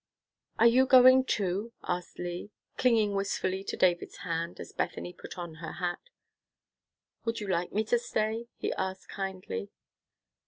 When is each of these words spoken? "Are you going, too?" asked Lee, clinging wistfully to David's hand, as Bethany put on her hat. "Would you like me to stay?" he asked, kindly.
"Are 0.57 0.65
you 0.65 0.87
going, 0.87 1.25
too?" 1.25 1.73
asked 1.83 2.17
Lee, 2.17 2.49
clinging 2.75 3.13
wistfully 3.13 3.63
to 3.65 3.77
David's 3.77 4.17
hand, 4.25 4.59
as 4.59 4.71
Bethany 4.71 5.13
put 5.13 5.37
on 5.37 5.57
her 5.61 5.73
hat. 5.73 5.99
"Would 7.23 7.39
you 7.39 7.47
like 7.47 7.71
me 7.71 7.83
to 7.83 7.99
stay?" 7.99 8.47
he 8.57 8.73
asked, 8.73 9.09
kindly. 9.09 9.69